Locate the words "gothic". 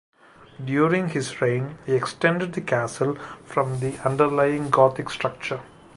4.71-5.11